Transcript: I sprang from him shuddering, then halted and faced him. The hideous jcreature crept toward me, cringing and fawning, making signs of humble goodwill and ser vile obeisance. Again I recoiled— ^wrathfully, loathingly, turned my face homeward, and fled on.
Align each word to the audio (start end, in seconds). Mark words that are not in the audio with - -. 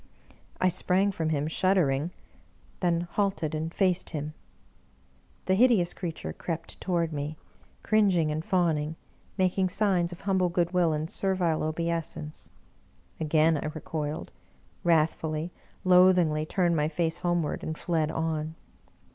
I 0.59 0.67
sprang 0.67 1.11
from 1.11 1.29
him 1.29 1.47
shuddering, 1.47 2.09
then 2.79 3.01
halted 3.01 3.53
and 3.53 3.71
faced 3.71 4.09
him. 4.09 4.33
The 5.45 5.53
hideous 5.53 5.93
jcreature 5.93 6.35
crept 6.35 6.81
toward 6.81 7.13
me, 7.13 7.37
cringing 7.83 8.31
and 8.31 8.43
fawning, 8.43 8.95
making 9.37 9.69
signs 9.69 10.11
of 10.11 10.21
humble 10.21 10.49
goodwill 10.49 10.91
and 10.91 11.07
ser 11.07 11.35
vile 11.35 11.61
obeisance. 11.61 12.49
Again 13.19 13.57
I 13.57 13.67
recoiled— 13.67 14.31
^wrathfully, 14.83 15.51
loathingly, 15.85 16.47
turned 16.47 16.75
my 16.75 16.87
face 16.87 17.19
homeward, 17.19 17.61
and 17.61 17.77
fled 17.77 18.09
on. 18.09 18.55